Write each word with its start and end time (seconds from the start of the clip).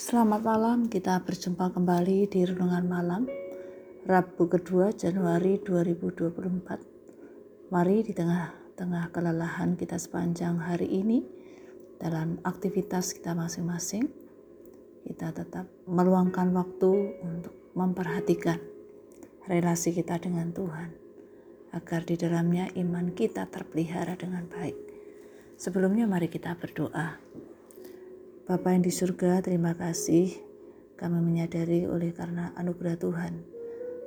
Selamat 0.00 0.40
malam, 0.40 0.88
kita 0.88 1.20
berjumpa 1.20 1.76
kembali 1.76 2.32
di 2.32 2.48
Renungan 2.48 2.88
Malam 2.88 3.28
Rabu 4.08 4.48
kedua 4.48 4.96
Januari 4.96 5.60
2024 5.60 7.68
Mari 7.68 8.08
di 8.08 8.16
tengah-tengah 8.16 9.12
kelelahan 9.12 9.76
kita 9.76 10.00
sepanjang 10.00 10.56
hari 10.56 10.88
ini 10.88 11.20
Dalam 12.00 12.40
aktivitas 12.48 13.12
kita 13.12 13.36
masing-masing 13.36 14.08
Kita 15.04 15.36
tetap 15.36 15.68
meluangkan 15.84 16.48
waktu 16.56 17.20
untuk 17.20 17.52
memperhatikan 17.76 18.56
relasi 19.52 19.92
kita 19.92 20.16
dengan 20.16 20.48
Tuhan 20.56 20.96
Agar 21.76 22.08
di 22.08 22.16
dalamnya 22.16 22.72
iman 22.72 23.12
kita 23.12 23.52
terpelihara 23.52 24.16
dengan 24.16 24.48
baik 24.48 24.80
Sebelumnya 25.60 26.08
mari 26.08 26.32
kita 26.32 26.56
berdoa. 26.56 27.20
Bapa 28.50 28.74
yang 28.74 28.82
di 28.82 28.90
surga, 28.90 29.46
terima 29.46 29.78
kasih 29.78 30.34
kami 30.98 31.22
menyadari 31.22 31.86
oleh 31.86 32.10
karena 32.10 32.50
anugerah 32.58 32.98
Tuhan, 32.98 33.46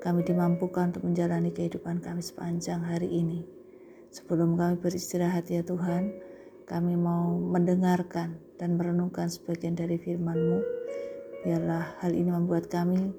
kami 0.04 0.20
dimampukan 0.28 0.92
untuk 0.92 1.08
menjalani 1.08 1.56
kehidupan 1.56 2.04
kami 2.04 2.20
sepanjang 2.20 2.84
hari 2.84 3.08
ini. 3.08 3.48
Sebelum 4.12 4.60
kami 4.60 4.84
beristirahat 4.84 5.48
ya 5.48 5.64
Tuhan, 5.64 6.12
kami 6.68 7.00
mau 7.00 7.40
mendengarkan 7.40 8.36
dan 8.60 8.76
merenungkan 8.76 9.32
sebagian 9.32 9.80
dari 9.80 9.96
firman-Mu. 9.96 10.60
Biarlah 11.48 12.04
hal 12.04 12.12
ini 12.12 12.28
membuat 12.28 12.68
kami 12.68 13.16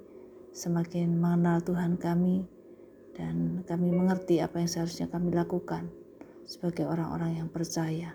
semakin 0.53 1.17
mengenal 1.17 1.65
Tuhan 1.65 1.97
kami 1.97 2.45
dan 3.17 3.65
kami 3.65 3.97
mengerti 3.97 4.45
apa 4.45 4.61
yang 4.61 4.69
seharusnya 4.69 5.09
kami 5.09 5.33
lakukan 5.33 5.89
sebagai 6.45 6.85
orang-orang 6.85 7.41
yang 7.41 7.49
percaya. 7.49 8.13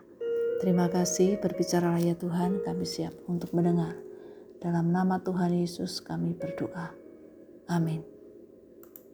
Terima 0.60 0.92
kasih 0.92 1.40
berbicara 1.40 1.96
ya 2.04 2.20
Tuhan, 2.20 2.60
kami 2.68 2.84
siap 2.84 3.16
untuk 3.32 3.56
mendengar. 3.56 3.96
Dalam 4.60 4.92
nama 4.92 5.16
Tuhan 5.24 5.56
Yesus 5.56 6.04
kami 6.04 6.36
berdoa. 6.36 6.92
Amin. 7.72 8.04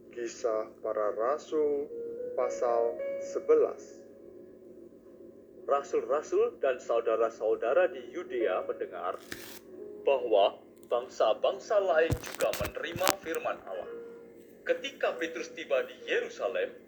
Kisah 0.10 0.74
para 0.82 1.14
Rasul 1.14 1.86
pasal 2.34 2.98
11 3.22 5.70
Rasul-rasul 5.70 6.58
dan 6.66 6.82
saudara-saudara 6.82 7.94
di 7.94 8.02
Yudea 8.10 8.66
mendengar 8.66 9.22
bahwa 10.02 10.58
bangsa-bangsa 10.90 11.78
lain 11.78 12.14
juga 12.26 12.50
menerima 12.58 13.22
firman 13.22 13.62
Allah. 13.70 13.94
Ketika 14.66 15.14
Petrus 15.22 15.54
tiba 15.54 15.86
di 15.86 15.94
Yerusalem, 16.10 16.85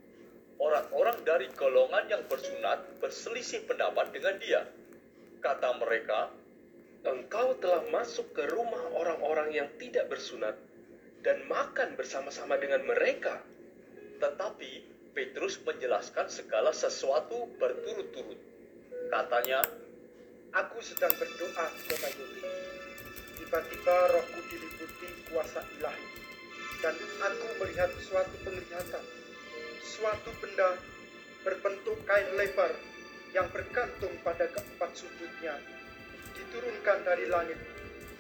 orang-orang 0.58 1.18
dari 1.26 1.48
golongan 1.54 2.06
yang 2.10 2.24
bersunat 2.26 3.02
berselisih 3.02 3.66
pendapat 3.70 4.10
dengan 4.14 4.36
dia. 4.42 4.62
Kata 5.42 5.78
mereka, 5.78 6.34
Engkau 7.06 7.56
telah 7.62 7.88
masuk 7.94 8.36
ke 8.36 8.44
rumah 8.52 8.84
orang-orang 8.98 9.54
yang 9.54 9.70
tidak 9.78 10.10
bersunat 10.12 10.58
dan 11.22 11.46
makan 11.48 11.94
bersama-sama 11.96 12.58
dengan 12.58 12.84
mereka. 12.84 13.40
Tetapi 14.18 14.72
Petrus 15.14 15.62
menjelaskan 15.64 16.28
segala 16.28 16.74
sesuatu 16.74 17.48
berturut-turut. 17.62 18.38
Katanya, 19.08 19.62
Aku 20.56 20.80
sedang 20.80 21.12
berdoa 21.20 21.66
kota 21.70 22.10
Yudi. 22.18 22.42
Tiba-tiba 23.38 23.96
rohku 24.16 24.40
diliputi 24.48 25.08
kuasa 25.30 25.62
ilahi. 25.78 26.08
Dan 26.82 26.96
aku 26.98 27.48
melihat 27.62 27.92
suatu 28.02 28.32
penglihatan 28.42 29.04
suatu 29.82 30.32
benda 30.42 30.78
berbentuk 31.46 31.98
kain 32.06 32.30
lebar 32.38 32.72
yang 33.36 33.48
bergantung 33.54 34.14
pada 34.26 34.50
keempat 34.50 34.92
sudutnya 34.96 35.58
diturunkan 36.38 36.98
dari 37.06 37.26
langit 37.28 37.60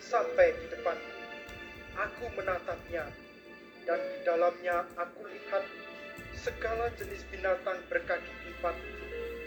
sampai 0.01 0.53
di 0.57 0.67
depan. 0.73 0.97
Aku 1.97 2.29
menatapnya 2.37 3.09
dan 3.89 3.99
di 3.99 4.19
dalamnya 4.21 4.85
aku 4.99 5.25
lihat 5.25 5.63
segala 6.37 6.93
jenis 6.99 7.25
binatang 7.33 7.81
berkaki 7.89 8.29
empat 8.53 8.75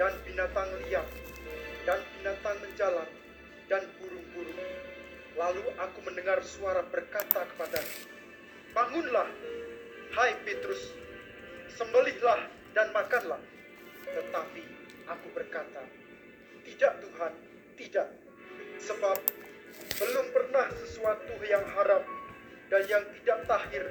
dan 0.01 0.13
binatang 0.27 0.69
liar 0.87 1.07
dan 1.87 2.01
binatang 2.19 2.57
menjalar 2.65 3.09
dan 3.71 3.83
burung-burung. 4.01 4.61
Lalu 5.39 5.65
aku 5.79 5.99
mendengar 6.03 6.43
suara 6.43 6.83
berkata 6.91 7.47
kepadaku, 7.55 8.11
Bangunlah, 8.75 9.31
hai 10.19 10.35
Petrus, 10.43 10.91
sembelihlah 11.75 12.51
dan 12.75 12.91
makanlah. 12.95 13.43
Tetapi 14.11 14.63
aku 15.07 15.27
berkata, 15.35 15.83
tidak 16.67 16.93
Tuhan, 17.03 17.33
tidak. 17.79 18.09
Sebab 18.81 19.19
belum 20.01 20.27
pernah 20.33 20.67
sesuatu 20.73 21.35
yang 21.45 21.65
haram 21.77 22.03
dan 22.73 22.83
yang 22.89 23.05
tidak 23.21 23.39
tahir 23.45 23.85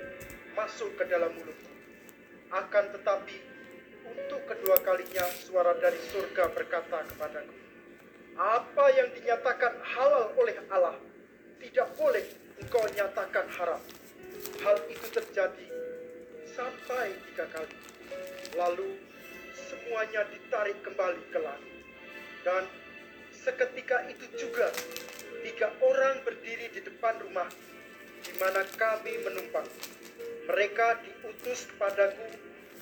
masuk 0.57 0.89
ke 0.97 1.03
dalam 1.05 1.29
mulutku. 1.37 1.71
Akan 2.49 2.89
tetapi 2.89 3.37
untuk 4.09 4.41
kedua 4.49 4.81
kalinya 4.81 5.25
suara 5.37 5.77
dari 5.77 6.01
surga 6.09 6.49
berkata 6.49 7.05
kepadaku, 7.13 7.53
apa 8.39 8.85
yang 8.97 9.13
dinyatakan 9.13 9.77
halal 9.85 10.33
oleh 10.33 10.57
Allah 10.73 10.97
tidak 11.61 11.93
boleh 11.93 12.25
engkau 12.57 12.81
nyatakan 12.97 13.45
haram. 13.53 13.81
Hal 14.65 14.77
itu 14.89 15.07
terjadi 15.13 15.68
sampai 16.53 17.13
tiga 17.31 17.45
kali. 17.53 17.77
Lalu 18.57 18.97
semuanya 19.53 20.25
ditarik 20.29 20.77
kembali 20.81 21.21
ke 21.29 21.39
langit. 21.41 21.73
Dan 22.41 22.63
seketika 23.35 24.07
itu 24.09 24.25
juga 24.39 24.71
tiga 25.45 25.69
orang 25.83 26.23
berdiri 26.25 26.71
di 26.73 26.81
depan 26.83 27.19
rumah 27.21 27.49
di 28.23 28.33
mana 28.39 28.63
kami 28.75 29.13
menumpang. 29.23 29.67
Mereka 30.49 30.87
diutus 31.05 31.69
kepadaku 31.69 32.25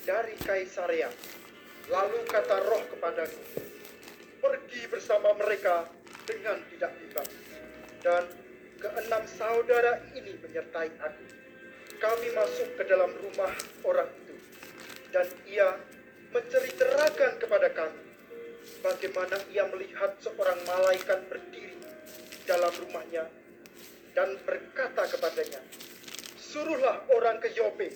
dari 0.08 0.34
Kaisarea. 0.40 1.12
Lalu 1.88 2.20
kata 2.28 2.64
roh 2.68 2.84
kepadaku, 2.92 3.42
pergi 4.44 4.82
bersama 4.92 5.36
mereka 5.40 5.88
dengan 6.28 6.60
tidak 6.72 6.92
bimbang. 7.00 7.30
Dan 8.04 8.24
keenam 8.80 9.24
saudara 9.28 10.04
ini 10.16 10.36
menyertai 10.40 10.92
aku 11.00 11.47
kami 11.98 12.28
masuk 12.34 12.70
ke 12.78 12.84
dalam 12.86 13.10
rumah 13.22 13.54
orang 13.86 14.10
itu 14.26 14.36
dan 15.10 15.28
ia 15.50 15.70
menceritakan 16.34 17.42
kepada 17.42 17.70
kami 17.74 18.02
bagaimana 18.84 19.38
ia 19.50 19.66
melihat 19.72 20.14
seorang 20.22 20.60
malaikat 20.68 21.26
berdiri 21.32 21.78
dalam 22.48 22.72
rumahnya 22.80 23.28
dan 24.18 24.34
berkata 24.50 25.06
kepadanya, 25.14 25.62
Suruhlah 26.42 27.06
orang 27.14 27.38
ke 27.38 27.54
Yope 27.54 27.94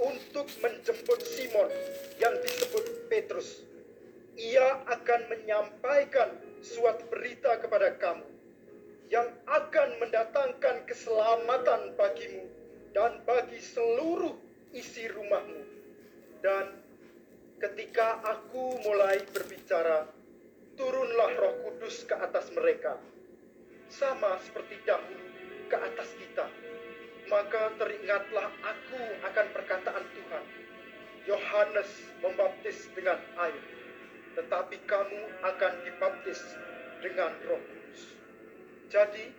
untuk 0.00 0.48
menjemput 0.64 1.20
Simon 1.20 1.68
yang 2.16 2.32
disebut 2.40 3.12
Petrus. 3.12 3.60
Ia 4.40 4.82
akan 4.88 5.20
menyampaikan 5.30 6.32
suatu 6.64 7.04
berita 7.12 7.60
kepada 7.60 7.92
kamu 8.00 8.26
yang 9.12 9.28
akan 9.46 10.00
mendatangkan 10.00 10.88
keselamatan 10.88 11.92
bagimu 11.94 12.48
dan 12.94 13.20
bagi 13.26 13.58
seluruh 13.58 14.38
isi 14.70 15.10
rumahmu. 15.10 15.62
Dan 16.40 16.78
ketika 17.58 18.22
aku 18.22 18.78
mulai 18.86 19.18
berbicara, 19.34 20.06
turunlah 20.78 21.30
roh 21.34 21.54
kudus 21.66 22.06
ke 22.06 22.14
atas 22.14 22.54
mereka. 22.54 22.96
Sama 23.90 24.38
seperti 24.46 24.78
dahulu 24.86 25.26
ke 25.68 25.76
atas 25.76 26.08
kita. 26.16 26.46
Maka 27.26 27.74
teringatlah 27.80 28.48
aku 28.62 29.02
akan 29.26 29.46
perkataan 29.50 30.04
Tuhan. 30.14 30.44
Yohanes 31.24 31.88
membaptis 32.20 32.84
dengan 32.92 33.16
air, 33.40 33.64
tetapi 34.36 34.76
kamu 34.84 35.22
akan 35.40 35.72
dibaptis 35.88 36.36
dengan 37.00 37.32
roh 37.48 37.64
kudus. 37.64 38.02
Jadi, 38.92 39.32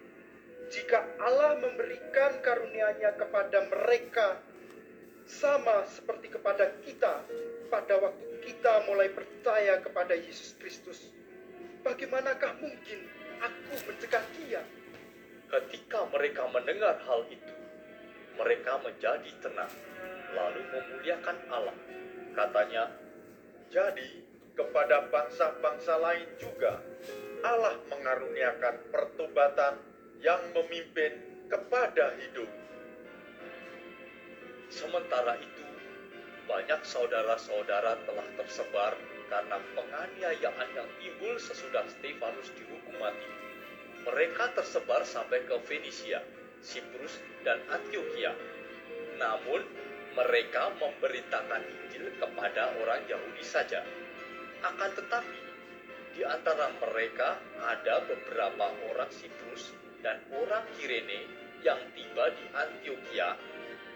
jika 0.69 1.05
Allah 1.21 1.61
memberikan 1.61 2.41
karunia-Nya 2.41 3.17
kepada 3.17 3.69
mereka 3.69 4.41
sama 5.25 5.85
seperti 5.89 6.29
kepada 6.33 6.69
kita 6.85 7.25
pada 7.69 7.97
waktu 7.97 8.25
kita 8.45 8.85
mulai 8.85 9.09
percaya 9.09 9.81
kepada 9.81 10.13
Yesus 10.13 10.53
Kristus, 10.61 11.09
bagaimanakah 11.81 12.61
mungkin 12.61 13.09
aku 13.41 13.73
mencegah 13.89 14.25
dia? 14.37 14.61
Ketika 15.49 16.05
mereka 16.13 16.45
mendengar 16.49 17.01
hal 17.05 17.25
itu, 17.29 17.53
mereka 18.37 18.77
menjadi 18.85 19.29
tenang, 19.41 19.73
lalu 20.33 20.61
memuliakan 20.73 21.37
Allah. 21.49 21.77
Katanya, 22.35 22.91
Jadi, 23.73 24.23
kepada 24.53 25.09
bangsa-bangsa 25.09 25.99
lain 25.99 26.29
juga 26.37 26.79
Allah 27.43 27.75
mengaruniakan 27.91 28.75
pertobatan 28.93 29.73
yang 30.23 30.41
memimpin 30.55 31.19
kepada 31.49 32.15
hidup. 32.19 32.49
sementara 34.65 35.39
itu 35.39 35.65
banyak 36.45 36.81
saudara-saudara 36.83 37.95
telah 38.05 38.27
tersebar 38.37 38.93
karena 39.31 39.57
penganiayaan 39.73 40.67
yang 40.77 40.89
timbul 41.01 41.33
sesudah 41.41 41.85
Stefanus 41.89 42.53
dihukum 42.53 42.93
mati. 43.01 43.29
Mereka 44.05 44.53
tersebar 44.53 45.01
sampai 45.07 45.41
ke 45.49 45.57
Fenisia, 45.65 46.21
Siprus, 46.61 47.17
dan 47.41 47.57
Antioquia. 47.73 48.37
Namun, 49.17 49.65
mereka 50.13 50.69
memberitakan 50.77 51.65
Injil 51.65 52.13
kepada 52.21 52.77
orang 52.77 53.01
Yahudi 53.09 53.41
saja. 53.41 53.81
Akan 54.61 54.93
tetapi, 54.93 55.39
di 56.13 56.21
antara 56.21 56.69
mereka 56.77 57.41
ada 57.65 58.05
beberapa 58.05 58.69
orang 58.93 59.09
Siprus 59.09 59.84
dan 60.05 60.21
orang 60.37 60.61
Kirene 60.77 61.25
yang 61.65 61.81
tiba 61.97 62.29
di 62.29 62.45
Antioquia 62.53 63.33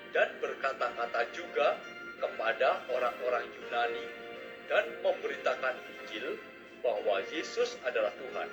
dan 0.09 0.29
berkata-kata 0.41 1.21
juga 1.37 1.77
kepada 2.17 2.81
orang-orang 2.89 3.45
Yunani 3.53 4.05
dan 4.65 4.89
memberitakan 5.05 5.77
Injil 5.85 6.33
bahwa 6.81 7.21
Yesus 7.29 7.77
adalah 7.85 8.09
Tuhan. 8.17 8.49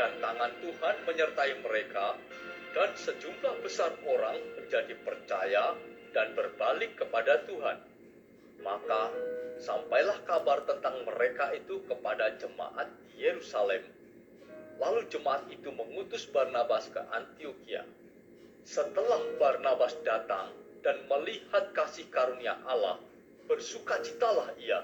Dan 0.00 0.16
tangan 0.24 0.52
Tuhan 0.64 0.96
menyertai 1.04 1.60
mereka 1.60 2.16
dan 2.72 2.96
sejumlah 2.96 3.60
besar 3.60 3.92
orang 4.08 4.40
menjadi 4.56 4.96
percaya 5.04 5.76
dan 6.16 6.32
berbalik 6.32 6.96
kepada 6.96 7.44
Tuhan. 7.44 7.76
Maka 8.64 9.12
sampailah 9.60 10.24
kabar 10.24 10.64
tentang 10.64 11.04
mereka 11.04 11.52
itu 11.52 11.84
kepada 11.84 12.32
jemaat 12.40 12.88
Yerusalem. 13.20 13.99
Lalu 14.80 15.04
jemaat 15.12 15.44
itu 15.52 15.68
mengutus 15.68 16.24
Barnabas 16.32 16.88
ke 16.88 17.04
Antioquia. 17.12 17.84
Setelah 18.64 19.20
Barnabas 19.36 19.92
datang 20.00 20.48
dan 20.80 21.04
melihat 21.04 21.76
kasih 21.76 22.08
karunia 22.08 22.56
Allah, 22.64 22.96
bersukacitalah 23.44 24.56
ia. 24.56 24.80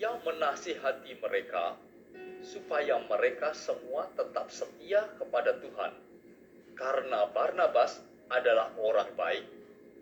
Ia 0.00 0.16
menasihati 0.24 1.20
mereka 1.20 1.76
supaya 2.44 3.00
mereka 3.04 3.52
semua 3.52 4.08
tetap 4.16 4.48
setia 4.48 5.04
kepada 5.20 5.56
Tuhan. 5.60 5.92
Karena 6.74 7.28
Barnabas 7.28 8.00
adalah 8.32 8.72
orang 8.80 9.12
baik, 9.14 9.44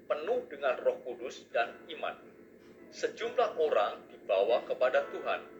penuh 0.06 0.40
dengan 0.46 0.78
roh 0.82 0.98
kudus 1.02 1.42
dan 1.50 1.74
iman. 1.90 2.16
Sejumlah 2.94 3.56
orang 3.58 3.98
dibawa 4.14 4.62
kepada 4.68 5.04
Tuhan. 5.10 5.51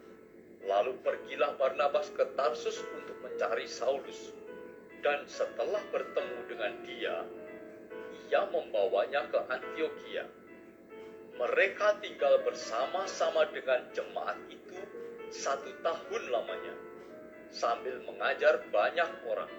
Lalu 0.67 0.95
pergilah 1.03 1.59
Barnabas 1.59 2.11
ke 2.15 2.23
Tarsus 2.39 2.79
untuk 2.95 3.19
mencari 3.23 3.67
Saulus. 3.67 4.31
Dan 5.03 5.27
setelah 5.27 5.83
bertemu 5.91 6.39
dengan 6.47 6.73
dia, 6.87 7.17
ia 8.31 8.43
membawanya 8.49 9.27
ke 9.29 9.39
Antioquia. 9.51 10.25
Mereka 11.35 11.99
tinggal 11.99 12.39
bersama-sama 12.47 13.51
dengan 13.51 13.83
jemaat 13.91 14.39
itu 14.47 14.79
satu 15.33 15.73
tahun 15.81 16.23
lamanya, 16.29 16.77
sambil 17.49 17.99
mengajar 18.05 18.63
banyak 18.69 19.11
orang. 19.27 19.51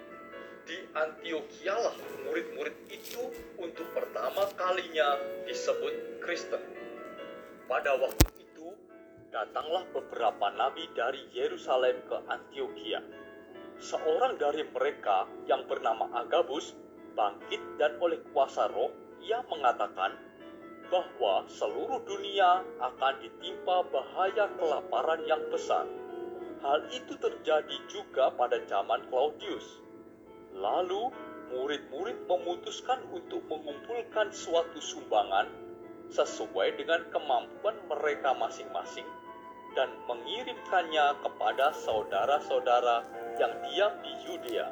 Di 0.64 0.80
Antioquia 0.96 1.76
lah 1.76 1.92
murid-murid 2.24 2.72
itu 2.88 3.28
untuk 3.60 3.84
pertama 3.92 4.48
kalinya 4.56 5.20
disebut 5.44 6.24
Kristen. 6.24 6.62
Pada 7.68 8.00
waktu 8.00 8.33
datanglah 9.34 9.82
beberapa 9.90 10.46
nabi 10.54 10.86
dari 10.94 11.26
Yerusalem 11.34 12.06
ke 12.06 12.22
Antioquia. 12.30 13.02
Seorang 13.82 14.38
dari 14.38 14.62
mereka 14.70 15.26
yang 15.50 15.66
bernama 15.66 16.06
Agabus 16.14 16.78
bangkit 17.18 17.58
dan 17.74 17.98
oleh 17.98 18.22
kuasa 18.30 18.70
roh 18.70 18.94
ia 19.18 19.42
mengatakan 19.50 20.14
bahwa 20.86 21.42
seluruh 21.50 21.98
dunia 22.06 22.62
akan 22.78 23.14
ditimpa 23.26 23.82
bahaya 23.90 24.46
kelaparan 24.54 25.26
yang 25.26 25.42
besar. 25.50 25.82
Hal 26.62 26.86
itu 26.94 27.18
terjadi 27.18 27.76
juga 27.90 28.30
pada 28.38 28.62
zaman 28.70 29.02
Claudius. 29.10 29.82
Lalu 30.54 31.10
murid-murid 31.50 32.30
memutuskan 32.30 33.02
untuk 33.10 33.42
mengumpulkan 33.50 34.30
suatu 34.30 34.78
sumbangan 34.78 35.50
sesuai 36.14 36.78
dengan 36.78 37.02
kemampuan 37.10 37.74
mereka 37.90 38.30
masing-masing 38.38 39.23
dan 39.74 39.90
mengirimkannya 40.06 41.18
kepada 41.20 41.74
saudara-saudara 41.74 43.04
yang 43.38 43.52
diam 43.66 43.92
di 44.00 44.12
Yudea. 44.26 44.68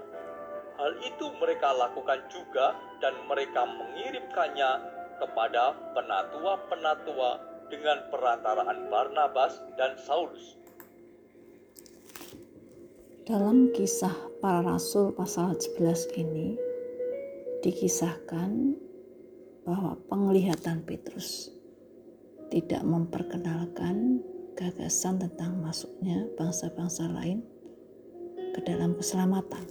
Hal 0.78 0.92
itu 1.04 1.26
mereka 1.38 1.74
lakukan 1.76 2.26
juga 2.32 2.74
dan 3.02 3.14
mereka 3.28 3.66
mengirimkannya 3.66 4.70
kepada 5.20 5.76
penatua-penatua 5.94 7.30
dengan 7.70 7.98
perantaraan 8.10 8.90
Barnabas 8.90 9.62
dan 9.78 9.94
Saulus. 10.00 10.58
Dalam 13.22 13.70
kisah 13.70 14.14
para 14.42 14.66
rasul 14.66 15.14
pasal 15.14 15.54
11 15.54 16.18
ini 16.18 16.58
dikisahkan 17.62 18.74
bahwa 19.62 19.94
penglihatan 20.10 20.82
Petrus 20.82 21.54
tidak 22.50 22.82
memperkenalkan 22.82 24.18
gagasan 24.62 25.18
tentang 25.18 25.58
masuknya 25.58 26.30
bangsa-bangsa 26.38 27.10
lain 27.10 27.42
ke 28.54 28.62
dalam 28.62 28.94
keselamatan. 28.94 29.66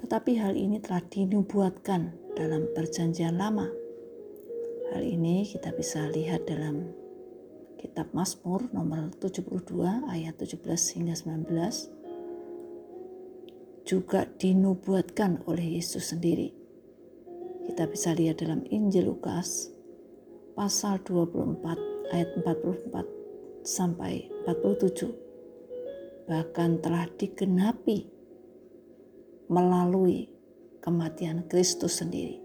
Tetapi 0.00 0.40
hal 0.40 0.56
ini 0.56 0.80
telah 0.80 1.04
dinubuatkan 1.04 2.16
dalam 2.32 2.64
perjanjian 2.72 3.36
lama. 3.36 3.68
Hal 4.96 5.04
ini 5.04 5.44
kita 5.44 5.76
bisa 5.76 6.08
lihat 6.08 6.48
dalam 6.48 6.96
kitab 7.76 8.08
Mazmur 8.16 8.72
nomor 8.72 9.12
72 9.20 9.52
ayat 10.08 10.40
17 10.40 10.64
hingga 10.96 11.12
19 11.12 13.84
juga 13.84 14.24
dinubuatkan 14.40 15.44
oleh 15.44 15.76
Yesus 15.76 16.16
sendiri. 16.16 16.56
Kita 17.68 17.84
bisa 17.84 18.16
lihat 18.16 18.40
dalam 18.40 18.64
Injil 18.72 19.12
Lukas 19.12 19.68
pasal 20.56 21.04
24 21.04 21.92
ayat 22.12 22.28
44 22.40 23.23
sampai 23.64 24.28
47. 24.44 26.28
Bahkan 26.28 26.84
telah 26.84 27.08
digenapi 27.16 28.04
melalui 29.48 30.28
kematian 30.84 31.48
Kristus 31.48 32.04
sendiri. 32.04 32.44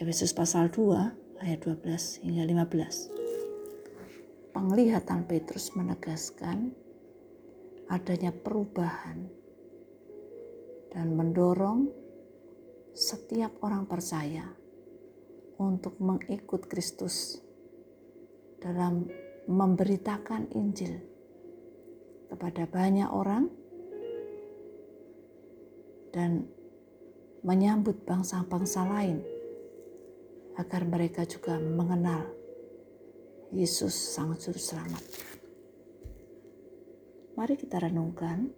Efesus 0.00 0.32
pasal 0.32 0.72
2 0.72 1.44
ayat 1.44 1.60
12 1.60 2.24
hingga 2.24 2.48
15. 2.48 4.56
Penglihatan 4.56 5.28
Petrus 5.28 5.76
menegaskan 5.76 6.72
adanya 7.88 8.32
perubahan 8.32 9.28
dan 10.88 11.12
mendorong 11.12 11.92
setiap 12.96 13.60
orang 13.60 13.84
percaya 13.84 14.56
untuk 15.60 16.00
mengikut 16.00 16.64
Kristus 16.66 17.38
dalam 18.58 19.06
memberitakan 19.48 20.52
Injil 20.52 21.00
kepada 22.28 22.68
banyak 22.68 23.08
orang 23.08 23.48
dan 26.12 26.44
menyambut 27.40 28.04
bangsa-bangsa 28.04 28.84
lain 28.84 29.24
agar 30.60 30.84
mereka 30.84 31.24
juga 31.24 31.56
mengenal 31.56 32.28
Yesus 33.48 33.96
Sang 33.96 34.36
Juru 34.36 34.60
Selamat. 34.60 35.00
Mari 37.32 37.56
kita 37.56 37.80
renungkan 37.80 38.52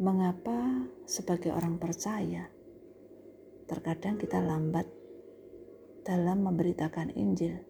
mengapa 0.00 0.88
sebagai 1.04 1.52
orang 1.52 1.76
percaya 1.76 2.48
terkadang 3.68 4.16
kita 4.16 4.40
lambat 4.40 4.88
dalam 6.06 6.40
memberitakan 6.48 7.12
Injil 7.12 7.67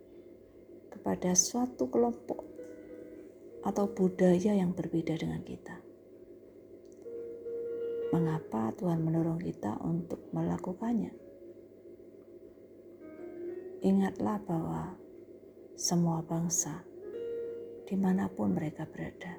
kepada 0.98 1.30
suatu 1.38 1.86
kelompok 1.86 2.42
atau 3.62 3.86
budaya 3.86 4.58
yang 4.58 4.74
berbeda 4.74 5.14
dengan 5.14 5.46
kita. 5.46 5.78
Mengapa 8.10 8.74
Tuhan 8.74 8.98
mendorong 9.06 9.38
kita 9.38 9.78
untuk 9.86 10.26
melakukannya? 10.34 11.14
Ingatlah 13.86 14.42
bahwa 14.42 14.98
semua 15.78 16.18
bangsa, 16.26 16.82
di 17.86 17.94
mana 17.94 18.26
pun 18.26 18.58
mereka 18.58 18.82
berada, 18.90 19.38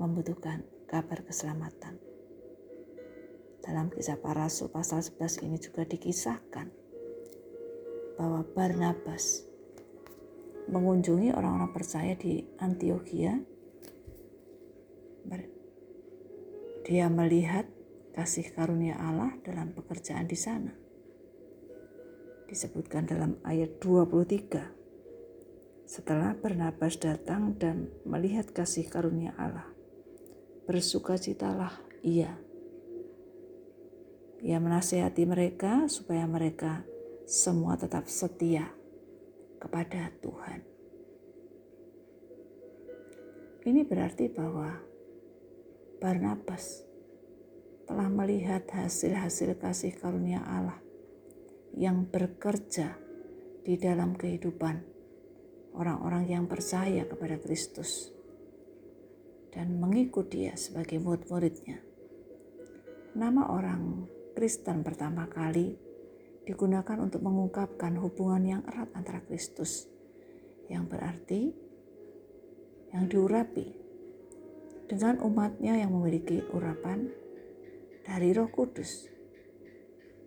membutuhkan 0.00 0.64
kabar 0.88 1.20
keselamatan. 1.20 2.00
Dalam 3.60 3.92
kisah 3.92 4.16
para 4.16 4.48
rasul 4.48 4.72
pasal 4.72 5.04
11 5.04 5.44
ini 5.44 5.60
juga 5.60 5.84
dikisahkan 5.84 6.70
bahwa 8.16 8.46
Barnabas 8.56 9.45
mengunjungi 10.66 11.34
orang-orang 11.34 11.72
percaya 11.72 12.14
di 12.18 12.42
Antioquia. 12.58 13.56
Dia 16.86 17.10
melihat 17.10 17.66
kasih 18.14 18.54
karunia 18.54 18.94
Allah 18.94 19.34
dalam 19.42 19.74
pekerjaan 19.74 20.30
di 20.30 20.38
sana. 20.38 20.70
Disebutkan 22.46 23.10
dalam 23.10 23.42
ayat 23.42 23.82
23. 23.82 24.70
Setelah 25.82 26.38
Barnabas 26.38 26.94
datang 27.02 27.58
dan 27.58 27.90
melihat 28.06 28.54
kasih 28.54 28.86
karunia 28.86 29.34
Allah, 29.34 29.66
bersukacitalah 30.70 31.82
Iya. 32.06 32.38
Ia 34.46 34.58
menasehati 34.62 35.26
mereka 35.26 35.90
supaya 35.90 36.22
mereka 36.22 36.86
semua 37.26 37.74
tetap 37.74 38.06
setia 38.06 38.70
kepada 39.66 40.14
Tuhan. 40.22 40.62
Ini 43.66 43.82
berarti 43.82 44.30
bahwa 44.30 44.78
Barnabas 45.98 46.86
telah 47.82 48.06
melihat 48.06 48.62
hasil-hasil 48.70 49.58
kasih 49.58 49.98
karunia 49.98 50.38
Allah 50.46 50.78
yang 51.74 52.06
bekerja 52.06 52.94
di 53.66 53.74
dalam 53.74 54.14
kehidupan 54.14 54.86
orang-orang 55.74 56.30
yang 56.30 56.44
percaya 56.46 57.02
kepada 57.10 57.42
Kristus 57.42 58.14
dan 59.50 59.82
mengikut 59.82 60.30
dia 60.30 60.54
sebagai 60.54 61.02
murid-muridnya. 61.02 61.82
Nama 63.18 63.42
orang 63.50 64.06
Kristen 64.38 64.86
pertama 64.86 65.26
kali 65.26 65.85
digunakan 66.46 66.96
untuk 67.02 67.26
mengungkapkan 67.26 67.98
hubungan 67.98 68.42
yang 68.46 68.62
erat 68.70 68.88
antara 68.94 69.18
Kristus 69.26 69.90
yang 70.70 70.86
berarti 70.86 71.50
yang 72.94 73.10
diurapi 73.10 73.66
dengan 74.86 75.18
umatnya 75.26 75.82
yang 75.82 75.90
memiliki 75.90 76.38
urapan 76.54 77.10
dari 78.06 78.30
Roh 78.30 78.46
Kudus. 78.46 79.10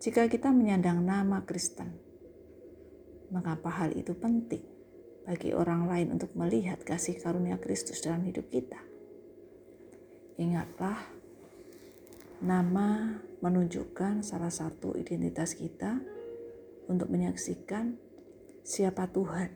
Jika 0.00 0.28
kita 0.28 0.52
menyandang 0.52 1.00
nama 1.00 1.40
Kristen, 1.44 1.96
mengapa 3.32 3.72
hal 3.72 3.96
itu 3.96 4.12
penting 4.12 4.64
bagi 5.24 5.56
orang 5.56 5.88
lain 5.88 6.12
untuk 6.12 6.36
melihat 6.36 6.80
kasih 6.84 7.16
karunia 7.20 7.56
Kristus 7.56 8.04
dalam 8.04 8.24
hidup 8.24 8.48
kita? 8.52 8.80
Ingatlah, 10.40 11.00
nama 12.40 13.20
menunjukkan 13.40 14.20
salah 14.20 14.52
satu 14.52 14.96
identitas 14.96 15.56
kita 15.56 16.00
untuk 16.88 17.08
menyaksikan 17.08 17.96
siapa 18.60 19.08
Tuhan 19.08 19.50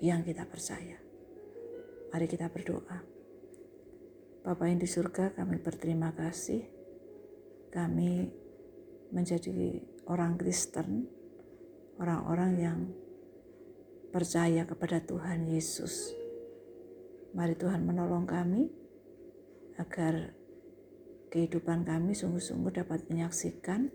yang 0.00 0.24
kita 0.24 0.48
percaya. 0.48 0.98
Mari 2.12 2.26
kita 2.28 2.48
berdoa. 2.48 2.98
Bapak 4.42 4.66
yang 4.66 4.80
di 4.82 4.90
surga, 4.90 5.38
kami 5.38 5.62
berterima 5.62 6.10
kasih 6.12 6.66
kami 7.72 8.28
menjadi 9.14 9.80
orang 10.04 10.36
Kristen, 10.36 11.08
orang-orang 11.96 12.52
yang 12.60 12.78
percaya 14.12 14.68
kepada 14.68 15.00
Tuhan 15.00 15.48
Yesus. 15.48 16.12
Mari 17.32 17.56
Tuhan 17.56 17.88
menolong 17.88 18.28
kami 18.28 18.68
agar 19.80 20.36
kehidupan 21.32 21.88
kami 21.88 22.12
sungguh-sungguh 22.12 22.76
dapat 22.76 23.08
menyaksikan 23.08 23.88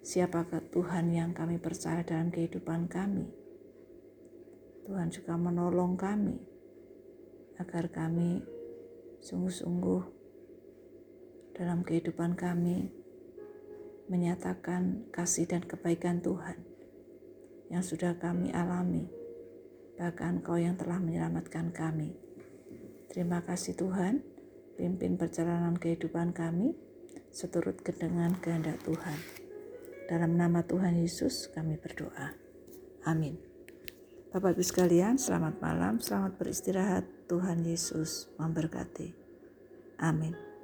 siapakah 0.00 0.64
Tuhan 0.72 1.12
yang 1.12 1.36
kami 1.36 1.60
percaya 1.60 2.00
dalam 2.00 2.32
kehidupan 2.32 2.88
kami. 2.88 3.28
Tuhan 4.88 5.12
juga 5.12 5.36
menolong 5.36 6.00
kami 6.00 6.40
agar 7.60 7.92
kami 7.92 8.40
sungguh-sungguh 9.20 10.02
dalam 11.52 11.84
kehidupan 11.84 12.32
kami 12.32 12.88
menyatakan 14.08 15.12
kasih 15.12 15.44
dan 15.44 15.60
kebaikan 15.66 16.24
Tuhan 16.24 16.56
yang 17.66 17.82
sudah 17.82 18.14
kami 18.16 18.54
alami, 18.54 19.10
bahkan 19.98 20.38
Kau 20.38 20.54
yang 20.54 20.78
telah 20.78 21.02
menyelamatkan 21.02 21.74
kami. 21.74 22.14
Terima 23.10 23.42
kasih 23.42 23.74
Tuhan, 23.74 24.22
pimpin 24.76 25.16
perjalanan 25.16 25.74
kehidupan 25.74 26.36
kami 26.36 26.76
seturut 27.32 27.80
dengan 27.84 28.36
kehendak 28.38 28.80
Tuhan. 28.84 29.18
Dalam 30.06 30.38
nama 30.38 30.62
Tuhan 30.62 31.00
Yesus 31.00 31.50
kami 31.50 31.80
berdoa. 31.80 32.36
Amin. 33.08 33.36
Bapak 34.30 34.54
Ibu 34.54 34.62
sekalian, 34.62 35.16
selamat 35.16 35.58
malam, 35.58 35.98
selamat 35.98 36.36
beristirahat. 36.38 37.04
Tuhan 37.26 37.66
Yesus 37.66 38.30
memberkati. 38.38 39.10
Amin. 39.98 40.55